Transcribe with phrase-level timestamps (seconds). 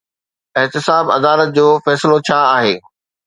[0.59, 2.75] احتساب عدالت جو فيصلو ڇا آهي؟